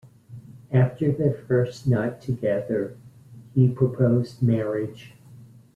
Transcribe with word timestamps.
After 0.71 1.11
their 1.11 1.31
first 1.47 1.85
night 1.85 2.21
together, 2.21 2.97
he 3.53 3.69
proposed 3.69 4.41
marriage. 4.41 5.13